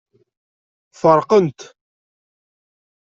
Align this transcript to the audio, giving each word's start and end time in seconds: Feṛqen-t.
Feṛqen-t. 0.99 1.59